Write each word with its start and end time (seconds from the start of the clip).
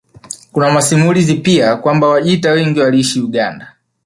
Kuna 0.51 0.71
masimulizi 0.71 1.33
pia 1.35 1.75
kwamba 1.75 2.07
Wajita 2.07 2.51
wengi 2.51 2.79
waliishi 2.79 3.19
Uganda 3.21 3.75